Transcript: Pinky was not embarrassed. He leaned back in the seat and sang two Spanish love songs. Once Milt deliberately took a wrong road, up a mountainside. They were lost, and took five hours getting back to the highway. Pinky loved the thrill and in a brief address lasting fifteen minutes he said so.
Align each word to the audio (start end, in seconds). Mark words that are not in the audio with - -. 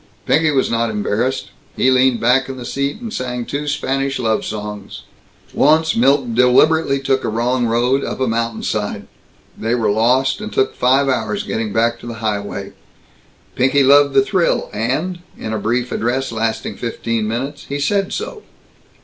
Pinky 0.25 0.49
was 0.49 0.71
not 0.71 0.89
embarrassed. 0.89 1.51
He 1.77 1.91
leaned 1.91 2.19
back 2.19 2.49
in 2.49 2.57
the 2.57 2.65
seat 2.65 2.99
and 2.99 3.13
sang 3.13 3.45
two 3.45 3.67
Spanish 3.67 4.17
love 4.17 4.43
songs. 4.43 5.03
Once 5.53 5.95
Milt 5.95 6.33
deliberately 6.33 6.99
took 6.99 7.23
a 7.23 7.29
wrong 7.29 7.67
road, 7.67 8.03
up 8.03 8.19
a 8.19 8.25
mountainside. 8.27 9.05
They 9.55 9.75
were 9.75 9.91
lost, 9.91 10.41
and 10.41 10.51
took 10.51 10.75
five 10.75 11.07
hours 11.07 11.43
getting 11.43 11.71
back 11.71 11.99
to 11.99 12.07
the 12.07 12.15
highway. 12.15 12.71
Pinky 13.53 13.83
loved 13.83 14.15
the 14.15 14.23
thrill 14.23 14.71
and 14.73 15.19
in 15.37 15.53
a 15.53 15.59
brief 15.59 15.91
address 15.91 16.31
lasting 16.31 16.77
fifteen 16.77 17.27
minutes 17.27 17.65
he 17.69 17.79
said 17.79 18.11
so. 18.11 18.41